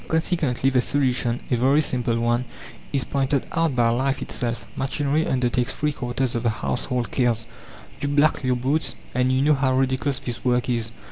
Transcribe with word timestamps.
Consequently, 0.07 0.71
the 0.71 0.81
solution, 0.81 1.41
a 1.51 1.55
very 1.55 1.79
simple 1.79 2.19
one, 2.19 2.45
is 2.91 3.03
pointed 3.03 3.45
out 3.51 3.75
by 3.75 3.89
life 3.89 4.19
itself. 4.19 4.65
Machinery 4.75 5.27
undertakes 5.27 5.71
three 5.75 5.91
quarters 5.93 6.33
of 6.33 6.41
the 6.41 6.49
household 6.49 7.11
cares. 7.11 7.45
You 7.99 8.07
black 8.07 8.43
your 8.43 8.55
boots, 8.55 8.95
and 9.13 9.31
you 9.31 9.43
know 9.43 9.53
how 9.53 9.75
ridiculous 9.75 10.17
this 10.17 10.43
work 10.43 10.69
is. 10.69 10.91